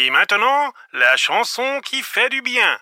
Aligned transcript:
Et 0.00 0.10
maintenant, 0.10 0.72
la 0.92 1.16
chanson 1.16 1.80
qui 1.84 2.02
fait 2.02 2.28
du 2.28 2.40
bien. 2.40 2.78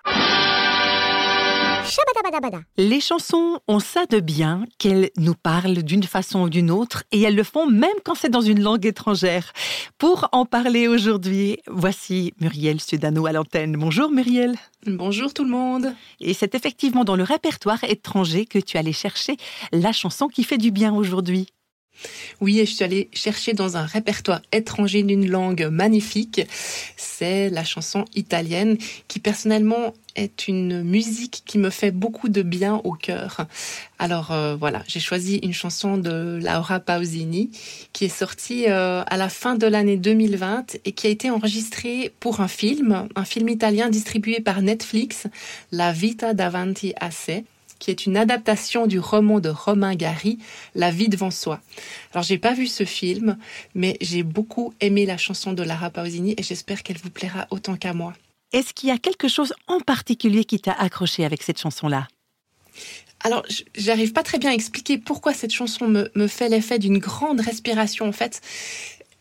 Les 2.76 3.00
chansons 3.00 3.58
ont 3.68 3.78
ça 3.78 4.04
de 4.04 4.20
bien 4.20 4.64
qu'elles 4.78 5.08
nous 5.16 5.34
parlent 5.34 5.82
d'une 5.82 6.02
façon 6.02 6.42
ou 6.42 6.50
d'une 6.50 6.70
autre 6.70 7.04
et 7.12 7.22
elles 7.22 7.34
le 7.34 7.42
font 7.42 7.66
même 7.66 7.88
quand 8.04 8.16
c'est 8.16 8.28
dans 8.28 8.42
une 8.42 8.62
langue 8.62 8.84
étrangère. 8.84 9.54
Pour 9.96 10.28
en 10.32 10.44
parler 10.44 10.88
aujourd'hui, 10.88 11.58
voici 11.68 12.34
Muriel 12.38 12.82
Sudano 12.82 13.24
à 13.24 13.32
l'antenne. 13.32 13.76
Bonjour 13.78 14.10
Muriel. 14.10 14.56
Bonjour 14.86 15.32
tout 15.32 15.44
le 15.44 15.50
monde. 15.50 15.94
Et 16.20 16.34
c'est 16.34 16.54
effectivement 16.54 17.04
dans 17.04 17.16
le 17.16 17.22
répertoire 17.22 17.82
étranger 17.84 18.44
que 18.44 18.58
tu 18.58 18.76
allais 18.76 18.92
chercher 18.92 19.38
la 19.72 19.92
chanson 19.92 20.28
qui 20.28 20.44
fait 20.44 20.58
du 20.58 20.70
bien 20.70 20.92
aujourd'hui. 20.92 21.48
Oui, 22.40 22.60
et 22.60 22.66
je 22.66 22.74
suis 22.74 22.84
allée 22.84 23.08
chercher 23.12 23.52
dans 23.52 23.76
un 23.76 23.84
répertoire 23.84 24.42
étranger 24.52 25.02
d'une 25.02 25.28
langue 25.28 25.68
magnifique. 25.70 26.42
C'est 26.96 27.50
la 27.50 27.64
chanson 27.64 28.04
italienne 28.14 28.76
qui 29.08 29.20
personnellement 29.20 29.94
est 30.16 30.48
une 30.48 30.82
musique 30.82 31.42
qui 31.46 31.58
me 31.58 31.70
fait 31.70 31.90
beaucoup 31.90 32.28
de 32.28 32.42
bien 32.42 32.80
au 32.84 32.92
cœur. 32.92 33.46
Alors 33.98 34.32
euh, 34.32 34.56
voilà, 34.56 34.82
j'ai 34.86 35.00
choisi 35.00 35.36
une 35.36 35.52
chanson 35.52 35.98
de 35.98 36.40
Laura 36.42 36.80
Pausini 36.80 37.50
qui 37.92 38.06
est 38.06 38.16
sortie 38.16 38.64
euh, 38.68 39.02
à 39.06 39.16
la 39.16 39.28
fin 39.28 39.54
de 39.54 39.66
l'année 39.66 39.96
2020 39.96 40.78
et 40.84 40.92
qui 40.92 41.06
a 41.06 41.10
été 41.10 41.30
enregistrée 41.30 42.12
pour 42.20 42.40
un 42.40 42.48
film, 42.48 43.08
un 43.14 43.24
film 43.24 43.48
italien 43.48 43.88
distribué 43.88 44.40
par 44.40 44.62
Netflix, 44.62 45.26
La 45.72 45.92
vita 45.92 46.34
davanti 46.34 46.94
a 46.98 47.10
se 47.10 47.42
qui 47.78 47.90
est 47.90 48.06
une 48.06 48.16
adaptation 48.16 48.86
du 48.86 48.98
roman 48.98 49.40
de 49.40 49.48
Romain 49.48 49.94
Gary, 49.94 50.38
La 50.74 50.90
vie 50.90 51.08
devant 51.08 51.30
soi. 51.30 51.60
Alors 52.12 52.22
j'ai 52.22 52.38
pas 52.38 52.54
vu 52.54 52.66
ce 52.66 52.84
film, 52.84 53.38
mais 53.74 53.96
j'ai 54.00 54.22
beaucoup 54.22 54.74
aimé 54.80 55.06
la 55.06 55.16
chanson 55.16 55.52
de 55.52 55.62
Lara 55.62 55.90
Pausini 55.90 56.34
et 56.36 56.42
j'espère 56.42 56.82
qu'elle 56.82 56.98
vous 56.98 57.10
plaira 57.10 57.46
autant 57.50 57.76
qu'à 57.76 57.92
moi. 57.92 58.14
Est-ce 58.52 58.72
qu'il 58.72 58.88
y 58.88 58.92
a 58.92 58.98
quelque 58.98 59.28
chose 59.28 59.52
en 59.66 59.80
particulier 59.80 60.44
qui 60.44 60.60
t'a 60.60 60.72
accroché 60.72 61.24
avec 61.24 61.42
cette 61.42 61.60
chanson-là? 61.60 62.08
Alors, 63.20 63.44
j'arrive 63.74 64.12
pas 64.12 64.22
très 64.22 64.38
bien 64.38 64.50
à 64.50 64.54
expliquer 64.54 64.98
pourquoi 64.98 65.32
cette 65.32 65.52
chanson 65.52 65.88
me, 65.88 66.10
me 66.14 66.26
fait 66.26 66.48
l'effet 66.48 66.78
d'une 66.78 66.98
grande 66.98 67.40
respiration. 67.40 68.06
En 68.06 68.12
fait, 68.12 68.40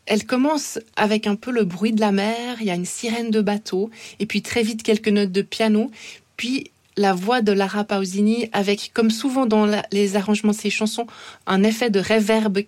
elle 0.06 0.26
commence 0.26 0.80
avec 0.96 1.28
un 1.28 1.36
peu 1.36 1.52
le 1.52 1.64
bruit 1.64 1.94
de 1.94 2.00
la 2.00 2.12
mer, 2.12 2.58
il 2.60 2.68
y 2.68 2.72
a 2.72 2.76
une 2.76 2.86
sirène 2.86 3.32
de 3.32 3.42
bateau, 3.42 3.90
et 4.20 4.26
puis 4.26 4.42
très 4.42 4.62
vite 4.62 4.84
quelques 4.84 5.08
notes 5.08 5.32
de 5.32 5.42
piano, 5.42 5.90
puis 6.38 6.72
la 6.98 7.14
voix 7.14 7.42
de 7.42 7.52
Lara 7.52 7.84
Pausini 7.84 8.50
avec, 8.54 8.92
comme 8.94 9.12
souvent 9.12 9.46
dans 9.46 9.70
les 9.92 10.16
arrangements 10.16 10.52
de 10.52 10.58
ses 10.58 10.70
chansons, 10.70 11.08
un 11.46 11.64
effet 11.64 11.90
de 11.90 12.00
réverbe 12.00 12.60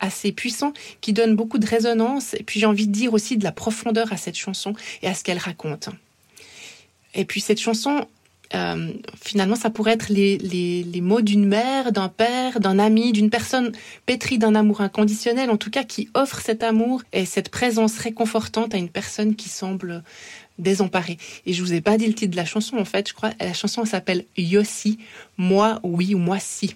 assez 0.00 0.32
puissant 0.32 0.72
qui 1.00 1.12
donne 1.12 1.36
beaucoup 1.36 1.58
de 1.58 1.66
résonance 1.66 2.34
et 2.34 2.42
puis 2.42 2.60
j'ai 2.60 2.66
envie 2.66 2.86
de 2.86 2.92
dire 2.92 3.12
aussi 3.12 3.36
de 3.36 3.44
la 3.44 3.52
profondeur 3.52 4.12
à 4.12 4.16
cette 4.16 4.36
chanson 4.36 4.74
et 5.02 5.08
à 5.08 5.14
ce 5.14 5.24
qu'elle 5.24 5.38
raconte. 5.38 5.88
Et 7.14 7.24
puis 7.24 7.40
cette 7.40 7.60
chanson, 7.60 8.06
euh, 8.54 8.92
finalement, 9.20 9.56
ça 9.56 9.70
pourrait 9.70 9.92
être 9.92 10.08
les, 10.08 10.38
les 10.38 11.00
mots 11.00 11.20
d'une 11.20 11.46
mère, 11.46 11.92
d'un 11.92 12.08
père, 12.08 12.60
d'un 12.60 12.78
ami, 12.78 13.12
d'une 13.12 13.30
personne 13.30 13.72
pétrie 14.06 14.38
d'un 14.38 14.54
amour 14.54 14.80
inconditionnel, 14.80 15.50
en 15.50 15.56
tout 15.56 15.70
cas 15.70 15.84
qui 15.84 16.08
offre 16.14 16.40
cet 16.40 16.62
amour 16.62 17.02
et 17.12 17.26
cette 17.26 17.50
présence 17.50 17.98
réconfortante 17.98 18.74
à 18.74 18.78
une 18.78 18.88
personne 18.88 19.34
qui 19.34 19.48
semble 19.48 20.02
désemparé. 20.58 21.18
Et 21.46 21.52
je 21.52 21.62
vous 21.62 21.72
ai 21.72 21.80
pas 21.80 21.96
dit 21.96 22.06
le 22.06 22.14
titre 22.14 22.32
de 22.32 22.36
la 22.36 22.44
chanson, 22.44 22.76
en 22.76 22.84
fait, 22.84 23.08
je 23.08 23.14
crois. 23.14 23.30
La 23.40 23.52
chanson 23.52 23.84
s'appelle 23.84 24.24
Yossi, 24.36 24.98
moi 25.36 25.80
oui 25.82 26.14
ou 26.14 26.18
moi 26.18 26.38
si. 26.40 26.74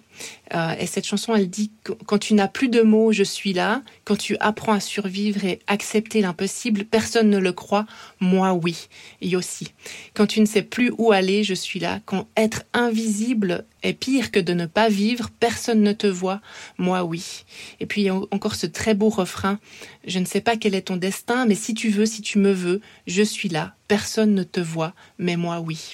Euh, 0.54 0.74
et 0.78 0.86
cette 0.86 1.06
chanson, 1.06 1.34
elle 1.34 1.48
dit 1.48 1.70
quand 2.06 2.18
tu 2.18 2.34
n'as 2.34 2.48
plus 2.48 2.68
de 2.68 2.82
mots, 2.82 3.12
je 3.12 3.22
suis 3.22 3.52
là. 3.52 3.82
Quand 4.04 4.16
tu 4.16 4.36
apprends 4.38 4.72
à 4.72 4.80
survivre 4.80 5.44
et 5.44 5.60
accepter 5.66 6.20
l'impossible, 6.20 6.84
personne 6.84 7.30
ne 7.30 7.38
le 7.38 7.52
croit. 7.52 7.86
Moi 8.20 8.52
oui, 8.52 8.88
Yossi. 9.20 9.72
Quand 10.14 10.26
tu 10.26 10.40
ne 10.40 10.46
sais 10.46 10.62
plus 10.62 10.92
où 10.98 11.12
aller, 11.12 11.44
je 11.44 11.54
suis 11.54 11.80
là. 11.80 12.00
Quand 12.04 12.28
être 12.36 12.62
invisible 12.72 13.64
est 13.82 13.94
pire 13.94 14.30
que 14.30 14.40
de 14.40 14.52
ne 14.52 14.66
pas 14.66 14.88
vivre, 14.88 15.30
personne 15.40 15.82
ne 15.82 15.92
te 15.92 16.06
voit. 16.06 16.40
Moi 16.78 17.02
oui. 17.04 17.44
Et 17.80 17.86
puis 17.86 18.10
encore 18.10 18.54
ce 18.54 18.66
très 18.66 18.94
beau 18.94 19.08
refrain. 19.08 19.58
Je 20.06 20.18
ne 20.18 20.24
sais 20.24 20.40
pas 20.40 20.56
quel 20.56 20.74
est 20.74 20.82
ton 20.82 20.96
destin, 20.96 21.46
mais 21.46 21.54
si 21.54 21.74
tu 21.74 21.88
veux, 21.90 22.06
si 22.06 22.22
tu 22.22 22.38
me 22.38 22.52
veux, 22.52 22.80
je 23.06 23.22
suis 23.22 23.48
là. 23.48 23.71
Personne 23.88 24.34
ne 24.34 24.42
te 24.42 24.60
voit, 24.60 24.94
mais 25.18 25.36
moi 25.36 25.60
oui. 25.60 25.92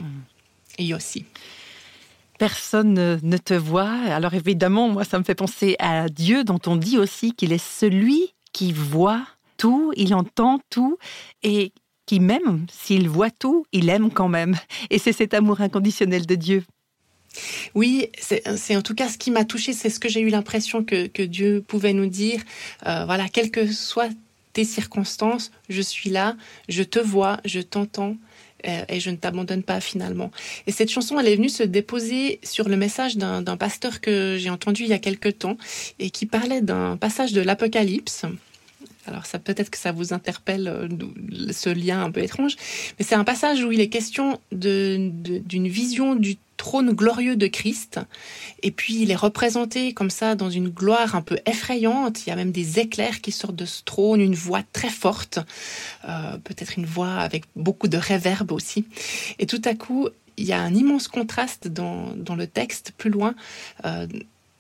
Et 0.78 0.84
Yossi 0.84 1.24
personne 2.38 3.18
ne 3.20 3.36
te 3.36 3.52
voit. 3.52 3.90
Alors 3.90 4.32
évidemment, 4.32 4.88
moi, 4.88 5.04
ça 5.04 5.18
me 5.18 5.24
fait 5.24 5.34
penser 5.34 5.76
à 5.80 6.08
Dieu 6.08 6.44
dont 6.44 6.60
on 6.66 6.76
dit 6.76 6.96
aussi 6.96 7.32
qu'il 7.32 7.52
est 7.52 7.58
celui 7.58 8.32
qui 8.52 8.72
voit 8.72 9.26
tout, 9.56 9.92
il 9.96 10.14
entend 10.14 10.60
tout 10.70 10.96
et 11.42 11.72
qui 12.06 12.20
même, 12.20 12.66
s'il 12.72 13.08
voit 13.08 13.30
tout, 13.30 13.66
il 13.72 13.90
aime 13.90 14.10
quand 14.10 14.28
même. 14.28 14.56
Et 14.88 14.98
c'est 14.98 15.12
cet 15.12 15.34
amour 15.34 15.60
inconditionnel 15.60 16.24
de 16.24 16.36
Dieu. 16.36 16.64
Oui, 17.74 18.08
c'est 18.18 18.76
en 18.76 18.82
tout 18.82 18.94
cas 18.94 19.08
ce 19.08 19.18
qui 19.18 19.30
m'a 19.30 19.44
touché, 19.44 19.74
c'est 19.74 19.90
ce 19.90 20.00
que 20.00 20.08
j'ai 20.08 20.20
eu 20.20 20.30
l'impression 20.30 20.82
que, 20.82 21.22
Dieu 21.22 21.62
pouvait 21.66 21.92
nous 21.92 22.06
dire. 22.06 22.40
Euh, 22.86 23.04
voilà, 23.04 23.28
quelles 23.28 23.50
que 23.50 23.70
soient 23.70 24.08
tes 24.52 24.64
circonstances, 24.64 25.50
je 25.68 25.82
suis 25.82 26.10
là, 26.10 26.36
je 26.68 26.82
te 26.82 26.98
vois, 26.98 27.38
je 27.44 27.60
t'entends, 27.60 28.16
euh, 28.66 28.84
et 28.88 28.98
je 28.98 29.10
ne 29.10 29.16
t'abandonne 29.16 29.62
pas 29.62 29.80
finalement. 29.80 30.30
Et 30.66 30.72
cette 30.72 30.90
chanson, 30.90 31.18
elle 31.20 31.28
est 31.28 31.36
venue 31.36 31.48
se 31.48 31.62
déposer 31.62 32.40
sur 32.42 32.68
le 32.68 32.76
message 32.76 33.16
d'un 33.16 33.56
pasteur 33.56 34.00
que 34.00 34.36
j'ai 34.38 34.50
entendu 34.50 34.82
il 34.82 34.88
y 34.88 34.94
a 34.94 34.98
quelque 34.98 35.28
temps 35.28 35.56
et 35.98 36.10
qui 36.10 36.26
parlait 36.26 36.60
d'un 36.60 36.96
passage 36.96 37.32
de 37.32 37.40
l'Apocalypse. 37.40 38.24
Alors 39.06 39.26
ça 39.26 39.38
peut-être 39.38 39.70
que 39.70 39.78
ça 39.78 39.92
vous 39.92 40.12
interpelle 40.12 40.68
euh, 40.68 40.88
ce 41.52 41.70
lien 41.70 42.02
un 42.02 42.10
peu 42.10 42.20
étrange, 42.20 42.56
mais 42.98 43.04
c'est 43.04 43.14
un 43.14 43.24
passage 43.24 43.62
où 43.62 43.72
il 43.72 43.80
est 43.80 43.88
question 43.88 44.40
d'une 44.52 45.68
vision 45.68 46.14
du 46.14 46.36
trône 46.58 46.92
glorieux 46.92 47.36
de 47.36 47.46
Christ. 47.46 48.00
Et 48.62 48.70
puis 48.70 49.00
il 49.00 49.10
est 49.10 49.16
représenté 49.16 49.94
comme 49.94 50.10
ça 50.10 50.34
dans 50.34 50.50
une 50.50 50.68
gloire 50.68 51.14
un 51.14 51.22
peu 51.22 51.38
effrayante. 51.46 52.26
Il 52.26 52.28
y 52.28 52.32
a 52.32 52.36
même 52.36 52.52
des 52.52 52.78
éclairs 52.78 53.22
qui 53.22 53.32
sortent 53.32 53.56
de 53.56 53.64
ce 53.64 53.82
trône, 53.82 54.20
une 54.20 54.34
voix 54.34 54.62
très 54.74 54.90
forte, 54.90 55.38
euh, 56.06 56.36
peut-être 56.44 56.76
une 56.76 56.84
voix 56.84 57.14
avec 57.14 57.44
beaucoup 57.56 57.88
de 57.88 57.96
réverb 57.96 58.52
aussi. 58.52 58.84
Et 59.38 59.46
tout 59.46 59.62
à 59.64 59.74
coup, 59.74 60.08
il 60.36 60.44
y 60.44 60.52
a 60.52 60.60
un 60.60 60.74
immense 60.74 61.08
contraste 61.08 61.68
dans, 61.68 62.14
dans 62.14 62.36
le 62.36 62.46
texte 62.46 62.92
plus 62.98 63.10
loin. 63.10 63.34
Euh, 63.86 64.06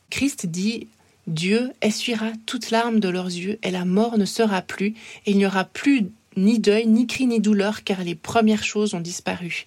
Christ 0.08 0.46
dit 0.46 0.88
Dieu 1.26 1.72
essuiera 1.82 2.32
toute 2.46 2.70
larme 2.70 3.00
de 3.00 3.08
leurs 3.08 3.26
yeux 3.26 3.58
et 3.62 3.70
la 3.70 3.84
mort 3.84 4.16
ne 4.16 4.24
sera 4.24 4.62
plus 4.62 4.94
et 5.26 5.32
il 5.32 5.36
n'y 5.36 5.46
aura 5.46 5.64
plus 5.64 6.06
ni 6.36 6.58
deuil, 6.58 6.86
ni 6.86 7.06
cri, 7.06 7.26
ni 7.26 7.40
douleur 7.40 7.84
car 7.84 8.02
les 8.02 8.14
premières 8.14 8.64
choses 8.64 8.94
ont 8.94 9.00
disparu. 9.00 9.64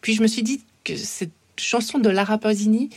Puis 0.00 0.14
je 0.14 0.22
me 0.22 0.26
suis 0.26 0.42
dit 0.42 0.62
que 0.84 0.96
cette 0.96 1.32
chanson 1.56 1.98
de 1.98 2.08
Lara 2.08 2.38
Pausini, 2.38 2.90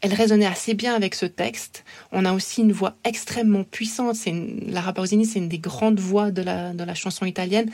elle 0.00 0.14
résonnait 0.14 0.46
assez 0.46 0.74
bien 0.74 0.94
avec 0.94 1.14
ce 1.14 1.26
texte. 1.26 1.84
On 2.10 2.24
a 2.24 2.32
aussi 2.32 2.62
une 2.62 2.72
voix 2.72 2.96
extrêmement 3.04 3.64
puissante. 3.64 4.14
C'est 4.14 4.34
Lara 4.66 4.92
Pausini, 4.92 5.26
c'est 5.26 5.38
une 5.38 5.48
des 5.48 5.58
grandes 5.58 6.00
voix 6.00 6.30
de 6.30 6.42
la, 6.42 6.72
de 6.72 6.84
la 6.84 6.94
chanson 6.94 7.26
italienne. 7.26 7.70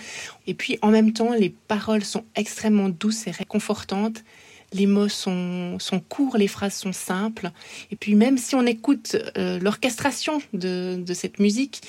Et 0.46 0.54
puis, 0.54 0.78
en 0.82 0.90
même 0.90 1.12
temps, 1.12 1.32
les 1.32 1.50
paroles 1.50 2.04
sont 2.04 2.24
extrêmement 2.34 2.88
douces 2.88 3.26
et 3.28 3.30
réconfortantes. 3.30 4.24
Les 4.72 4.86
mots 4.86 5.08
sont, 5.08 5.78
sont 5.78 6.00
courts, 6.00 6.36
les 6.36 6.48
phrases 6.48 6.74
sont 6.74 6.92
simples. 6.92 7.50
Et 7.92 7.96
puis, 7.96 8.16
même 8.16 8.38
si 8.38 8.56
on 8.56 8.66
écoute 8.66 9.16
euh, 9.38 9.60
l'orchestration 9.60 10.42
de, 10.52 11.00
de 11.00 11.14
cette 11.14 11.38
musique, 11.38 11.82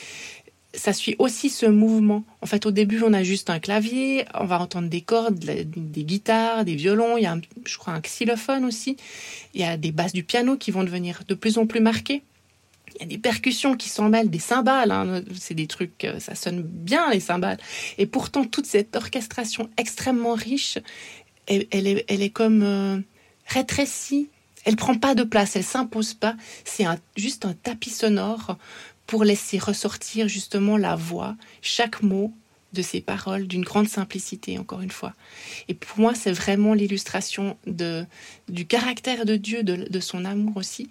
ça 0.77 0.93
suit 0.93 1.15
aussi 1.19 1.49
ce 1.49 1.65
mouvement. 1.65 2.23
En 2.41 2.45
fait, 2.45 2.65
au 2.65 2.71
début, 2.71 3.01
on 3.03 3.11
a 3.13 3.23
juste 3.23 3.49
un 3.49 3.59
clavier, 3.59 4.25
on 4.35 4.45
va 4.45 4.61
entendre 4.61 4.89
des 4.89 5.01
cordes, 5.01 5.37
des 5.39 6.03
guitares, 6.03 6.63
des 6.65 6.75
violons, 6.75 7.17
il 7.17 7.23
y 7.23 7.25
a, 7.25 7.37
je 7.65 7.77
crois, 7.77 7.93
un 7.93 7.99
xylophone 7.99 8.63
aussi. 8.63 8.95
Il 9.53 9.61
y 9.61 9.63
a 9.63 9.75
des 9.75 9.91
basses 9.91 10.13
du 10.13 10.23
piano 10.23 10.55
qui 10.55 10.71
vont 10.71 10.83
devenir 10.83 11.23
de 11.27 11.33
plus 11.33 11.57
en 11.57 11.65
plus 11.65 11.81
marquées. 11.81 12.21
Il 12.95 13.01
y 13.01 13.03
a 13.03 13.07
des 13.07 13.17
percussions 13.17 13.75
qui 13.75 13.89
s'en 13.89 14.09
mêlent, 14.09 14.29
des 14.29 14.39
cymbales, 14.39 14.91
hein. 14.91 15.21
c'est 15.37 15.53
des 15.53 15.67
trucs, 15.67 16.05
euh, 16.05 16.19
ça 16.19 16.35
sonne 16.35 16.61
bien 16.61 17.11
les 17.11 17.19
cymbales. 17.19 17.59
Et 17.97 18.05
pourtant, 18.05 18.45
toute 18.45 18.65
cette 18.65 18.95
orchestration 18.95 19.69
extrêmement 19.77 20.33
riche, 20.33 20.79
elle, 21.47 21.65
est, 21.71 22.05
elle 22.07 22.21
est 22.21 22.29
comme 22.29 22.63
euh, 22.63 22.99
rétrécie. 23.45 24.29
Elle 24.63 24.75
prend 24.75 24.95
pas 24.95 25.15
de 25.15 25.23
place, 25.23 25.55
elle 25.55 25.63
s'impose 25.63 26.13
pas. 26.13 26.35
C'est 26.65 26.85
juste 27.15 27.45
un 27.45 27.53
tapis 27.53 27.89
sonore 27.89 28.57
pour 29.07 29.23
laisser 29.23 29.57
ressortir 29.57 30.27
justement 30.27 30.77
la 30.77 30.95
voix, 30.95 31.35
chaque 31.61 32.03
mot 32.03 32.33
de 32.73 32.81
ces 32.81 33.01
paroles 33.01 33.47
d'une 33.47 33.63
grande 33.63 33.87
simplicité, 33.87 34.59
encore 34.59 34.81
une 34.81 34.91
fois. 34.91 35.13
Et 35.67 35.73
pour 35.73 35.99
moi, 35.99 36.13
c'est 36.13 36.31
vraiment 36.31 36.73
l'illustration 36.73 37.57
de, 37.65 38.05
du 38.49 38.67
caractère 38.67 39.25
de 39.25 39.35
Dieu, 39.35 39.63
de, 39.63 39.99
son 39.99 40.25
amour 40.25 40.57
aussi. 40.57 40.89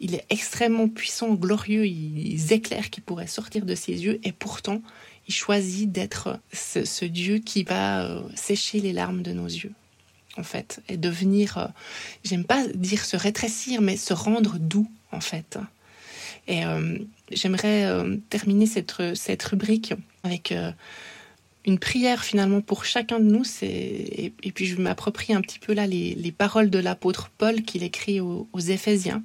Il 0.00 0.14
est 0.14 0.24
extrêmement 0.30 0.88
puissant, 0.88 1.34
glorieux, 1.34 1.86
il, 1.86 2.52
éclaire 2.52 2.88
qui 2.90 3.00
pourrait 3.00 3.26
sortir 3.26 3.66
de 3.66 3.74
ses 3.74 4.04
yeux, 4.04 4.20
et 4.24 4.32
pourtant, 4.32 4.80
il 5.28 5.34
choisit 5.34 5.92
d'être 5.92 6.40
ce, 6.52 7.04
Dieu 7.04 7.38
qui 7.38 7.62
va 7.62 8.04
euh, 8.04 8.22
sécher 8.34 8.80
les 8.80 8.94
larmes 8.94 9.22
de 9.22 9.32
nos 9.32 9.46
yeux, 9.46 9.72
en 10.38 10.42
fait, 10.42 10.80
et 10.88 10.96
devenir, 10.96 11.58
euh, 11.58 11.66
j'aime 12.24 12.44
pas 12.44 12.66
dire 12.68 13.04
se 13.04 13.16
rétrécir, 13.16 13.82
mais 13.82 13.98
se 13.98 14.14
rendre 14.14 14.58
doux, 14.58 14.90
en 15.12 15.20
fait. 15.20 15.58
Et 16.46 16.64
euh, 16.64 16.98
j'aimerais 17.32 17.84
euh, 17.84 18.16
terminer 18.30 18.66
cette, 18.66 19.14
cette 19.14 19.42
rubrique 19.42 19.94
avec 20.22 20.52
euh, 20.52 20.70
une 21.66 21.78
prière 21.78 22.24
finalement 22.24 22.60
pour 22.60 22.84
chacun 22.84 23.20
de 23.20 23.24
nous. 23.24 23.44
Et, 23.62 24.32
puis 24.54 24.66
je 24.66 24.76
m'approprie 24.76 25.32
un 25.32 25.40
petit 25.40 25.58
peu 25.58 25.72
là 25.72 25.86
les, 25.86 26.14
les 26.14 26.32
paroles 26.32 26.70
de 26.70 26.78
l'apôtre 26.78 27.30
Paul 27.36 27.62
qu'il 27.62 27.82
écrit 27.82 28.20
aux, 28.20 28.48
aux 28.52 28.60
Éphésiens 28.60 29.22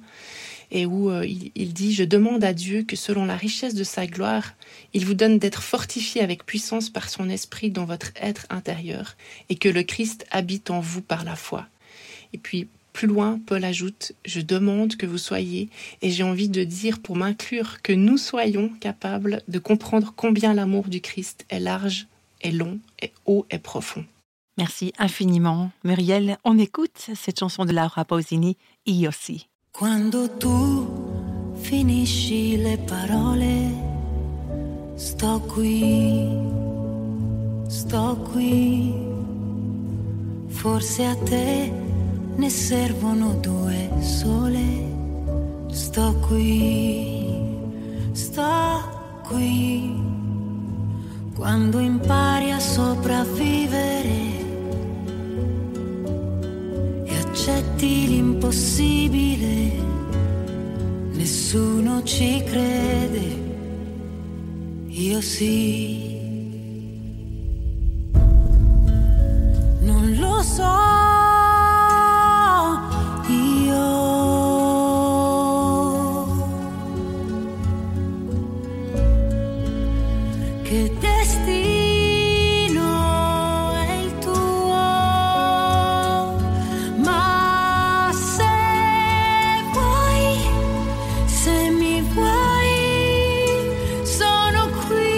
et 0.70 0.86
où 0.86 1.10
euh, 1.10 1.26
il, 1.26 1.52
il, 1.54 1.72
dit 1.72 1.94
Je 1.94 2.04
demande 2.04 2.44
à 2.44 2.52
Dieu 2.52 2.82
que 2.82 2.96
selon 2.96 3.24
la 3.24 3.36
richesse 3.36 3.74
de 3.74 3.84
sa 3.84 4.06
gloire, 4.06 4.54
il 4.92 5.06
vous 5.06 5.14
donne 5.14 5.38
d'être 5.38 5.62
fortifié 5.62 6.20
avec 6.20 6.44
puissance 6.44 6.90
par 6.90 7.08
son 7.08 7.28
esprit 7.28 7.70
dans 7.70 7.84
votre 7.84 8.12
être 8.20 8.46
intérieur, 8.50 9.16
et 9.48 9.56
que 9.56 9.68
le 9.68 9.82
Christ 9.82 10.26
habite 10.30 10.70
en 10.70 10.80
vous 10.80 11.02
par 11.02 11.24
la 11.24 11.36
foi. 11.36 11.66
Et 12.32 12.38
puis 12.38 12.68
plus 12.94 13.08
loin, 13.08 13.38
Paul 13.44 13.64
ajoute 13.64 14.12
Je 14.24 14.40
demande 14.40 14.96
que 14.96 15.04
vous 15.04 15.18
soyez, 15.18 15.68
et 16.00 16.10
j'ai 16.10 16.22
envie 16.22 16.48
de 16.48 16.64
dire 16.64 17.00
pour 17.00 17.16
m'inclure 17.16 17.82
que 17.82 17.92
nous 17.92 18.16
soyons 18.16 18.70
capables 18.80 19.42
de 19.48 19.58
comprendre 19.58 20.14
combien 20.16 20.54
l'amour 20.54 20.84
du 20.84 21.02
Christ 21.02 21.44
est 21.50 21.60
large, 21.60 22.06
est 22.40 22.52
long, 22.52 22.78
est 23.02 23.12
haut, 23.26 23.44
et 23.50 23.58
profond. 23.58 24.04
Merci 24.56 24.92
infiniment. 24.96 25.72
Muriel, 25.82 26.38
on 26.44 26.56
écoute 26.56 27.10
cette 27.14 27.40
chanson 27.40 27.64
de 27.64 27.72
Laura 27.72 28.04
Pausini, 28.04 28.56
Io 28.86 29.08
aussi. 29.08 29.48
Quando 29.72 30.28
tu 30.28 30.86
finisci 31.60 32.56
le 32.58 32.76
parole, 32.86 33.42
sto 34.96 35.40
qui, 35.52 36.28
sto 37.68 38.16
qui, 38.32 38.92
forse 40.48 41.00
a 41.00 41.16
te 41.16 41.83
ne 42.36 42.50
servono 42.50 43.34
due 43.40 43.90
sole, 44.00 44.62
sto 45.70 46.14
qui, 46.26 47.56
sto 48.12 49.22
qui, 49.28 50.02
quando 51.34 51.78
impari 51.78 52.50
a 52.50 52.58
sopravvivere 52.58 54.34
accetti 57.44 58.06
l'impossibile, 58.06 59.72
nessuno 61.12 62.02
ci 62.04 62.42
crede, 62.42 63.42
io 64.86 65.20
sì. 65.20 66.12
Non 69.80 70.16
lo 70.18 70.40
so. 70.42 71.23
Che 80.64 80.90
destino 80.98 82.80
è 83.86 83.92
il 84.02 84.18
tuo? 84.18 84.72
Ma 87.04 88.10
se 88.10 88.44
vuoi, 89.74 90.38
se 91.26 91.70
mi 91.70 92.00
vuoi, 92.14 92.72
sono 94.04 94.70
qui. 94.86 95.12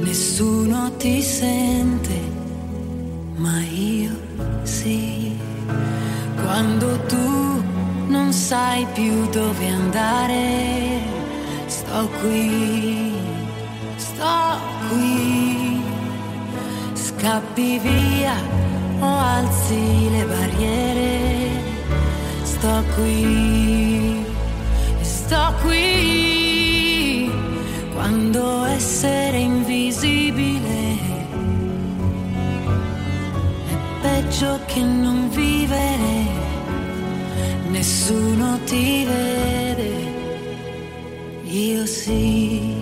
Nessuno 0.00 0.92
ti 0.98 1.22
sente, 1.22 2.20
ma 3.36 3.58
io 3.62 4.12
sì. 4.64 5.34
Quando 6.42 7.00
tu 7.06 7.62
non 8.08 8.32
sai 8.34 8.86
più 8.92 9.26
dove 9.30 9.66
andare 9.68 10.89
sto 13.96 14.58
qui, 14.90 15.82
scappi 16.92 17.78
via 17.78 18.34
o 19.00 19.06
alzi 19.06 20.08
le 20.10 20.24
barriere, 20.24 21.50
sto 22.42 22.84
qui, 22.94 24.24
sto 25.00 25.52
qui, 25.62 27.28
quando 27.94 28.64
essere 28.66 29.38
invisibile 29.38 30.98
è 33.68 33.76
peggio 34.00 34.60
che 34.66 34.80
non 34.80 35.28
vivere, 35.30 36.24
nessuno 37.68 38.60
ti 38.64 39.04
vede 39.04 40.09
io 41.50 41.84
sì. 41.84 42.79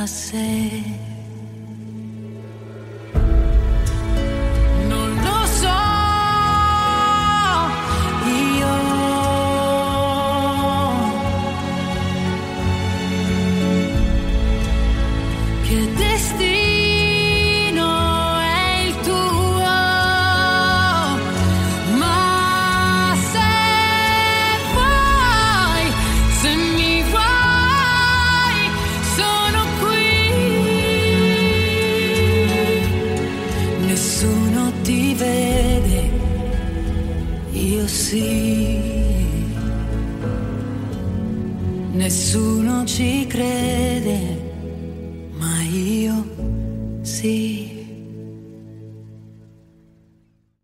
No 0.00 0.06
lo 5.24 5.46
soy 5.60 5.76
yo. 8.60 8.74
Destino. 15.98 16.59
nessuno 34.00 34.72
ti 34.82 35.14
vede, 35.14 36.10
io 37.52 37.86
sì. 37.86 38.78
Nessuno 41.92 42.86
ci 42.86 43.26
crede, 43.26 44.18
ma 45.36 45.62
io 45.64 46.24
sì. 47.02 47.59